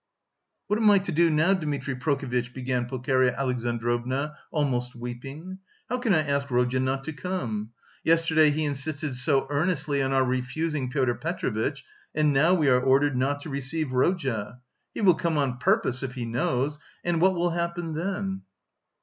"What 0.65 0.79
am 0.79 0.89
I 0.89 0.97
to 0.97 1.11
do 1.11 1.29
now, 1.29 1.53
Dmitri 1.53 1.93
Prokofitch?" 1.95 2.55
began 2.55 2.87
Pulcheria 2.87 3.35
Alexandrovna, 3.35 4.35
almost 4.49 4.95
weeping. 4.95 5.59
"How 5.91 5.99
can 5.99 6.11
I 6.15 6.23
ask 6.25 6.47
Rodya 6.49 6.79
not 6.79 7.03
to 7.03 7.13
come? 7.13 7.69
Yesterday 8.03 8.49
he 8.49 8.63
insisted 8.65 9.15
so 9.15 9.45
earnestly 9.51 10.01
on 10.01 10.11
our 10.11 10.25
refusing 10.25 10.89
Pyotr 10.89 11.13
Petrovitch 11.13 11.83
and 12.15 12.33
now 12.33 12.55
we 12.55 12.67
are 12.67 12.81
ordered 12.81 13.15
not 13.15 13.41
to 13.43 13.51
receive 13.51 13.91
Rodya! 13.93 14.57
He 14.95 15.01
will 15.01 15.13
come 15.13 15.37
on 15.37 15.59
purpose 15.59 16.01
if 16.01 16.15
he 16.15 16.25
knows, 16.25 16.79
and... 17.03 17.21
what 17.21 17.35
will 17.35 17.51
happen 17.51 17.93
then?" 17.93 18.41